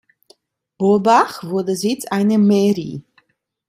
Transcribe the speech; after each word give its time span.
Burbach 0.79 1.43
wurde 1.43 1.75
Sitz 1.75 2.05
einer 2.07 2.39
Mairie. 2.39 3.03